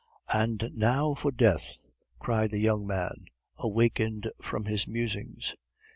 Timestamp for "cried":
2.17-2.49